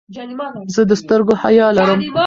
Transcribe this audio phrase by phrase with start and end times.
[0.75, 1.99] زه د سترګو حیا لرم.